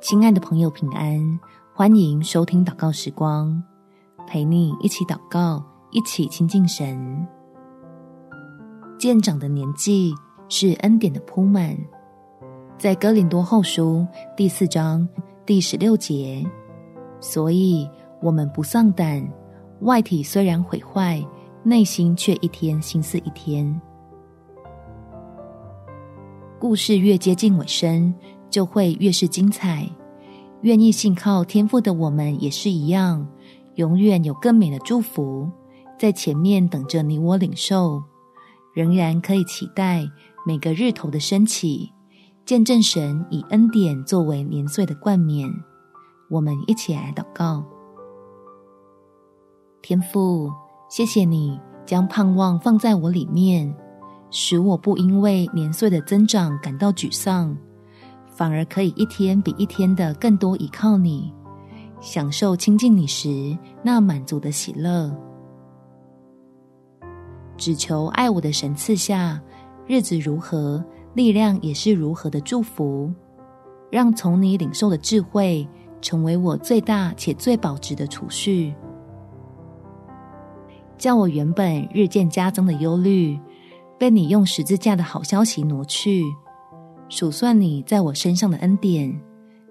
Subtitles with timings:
[0.00, 1.40] 亲爱的朋友，平安！
[1.74, 3.60] 欢迎收听祷告时光，
[4.28, 7.26] 陪你一起祷告，一起亲近神。
[8.96, 10.14] 渐长的年纪
[10.48, 11.76] 是恩典的铺满，
[12.78, 15.06] 在哥林多后书第四章
[15.44, 16.46] 第十六节，
[17.18, 17.88] 所以
[18.22, 19.28] 我们不丧胆，
[19.80, 21.20] 外体虽然毁坏，
[21.64, 23.80] 内心却一天新似一天。
[26.60, 28.12] 故事越接近尾声，
[28.50, 29.88] 就会越是精彩。
[30.62, 33.26] 愿意信靠天父的我们也是一样，
[33.76, 35.48] 永远有更美的祝福
[35.98, 38.02] 在前面等着你我领受。
[38.74, 40.08] 仍然可以期待
[40.46, 41.90] 每个日头的升起，
[42.44, 45.52] 见证神以恩典作为年岁的冠冕。
[46.30, 47.64] 我们一起来祷告：
[49.82, 50.52] 天父，
[50.88, 53.74] 谢谢你将盼望放在我里面。
[54.30, 57.56] 使我不因为年岁的增长感到沮丧，
[58.38, 61.34] 反而可以一天比一天的更多依靠你，
[62.00, 65.12] 享受亲近你时那满足的喜乐。
[67.56, 69.42] 只求爱我的神赐下
[69.88, 70.80] 日子如何，
[71.14, 73.12] 力量也是如何的祝福，
[73.90, 75.68] 让从你领受的智慧
[76.00, 78.72] 成为我最大且最保值的储蓄，
[80.96, 83.36] 叫我原本日渐加增的忧虑。
[83.98, 86.22] 被你用十字架的好消息挪去，
[87.08, 89.12] 数算你在我身上的恩典，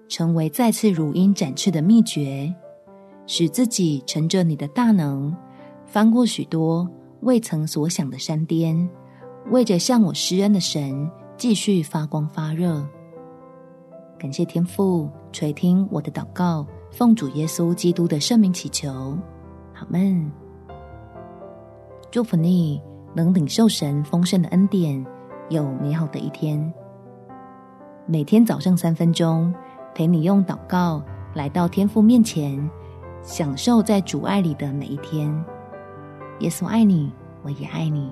[0.08, 2.52] 成为再次如鹰展翅的秘诀，
[3.26, 5.34] 使自己乘着你的大能，
[5.86, 6.88] 翻过许多
[7.20, 8.88] 未曾所想的山巅，
[9.50, 12.86] 为着向我施恩的神继续发光发热。
[14.18, 19.16] 感谢天父垂听我的祷告，奉主耶稣基督的圣名祈求，
[19.74, 20.30] 阿们。
[22.10, 22.80] 祝福你。
[23.14, 25.04] 能领受神丰盛的恩典，
[25.48, 26.72] 有美好的一天。
[28.10, 29.52] 每天早上三分钟，
[29.94, 31.02] 陪你用祷告
[31.34, 32.58] 来到天父面前，
[33.22, 35.28] 享受在主爱里的每一天。
[36.38, 37.12] 耶稣爱你，
[37.42, 38.10] 我也爱你。